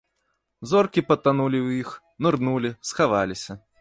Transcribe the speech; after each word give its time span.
Зоркі 0.69 1.03
патанулі 1.11 1.59
ў 1.67 1.85
іх, 1.85 1.93
нырнулі, 2.27 2.73
схаваліся. 2.93 3.63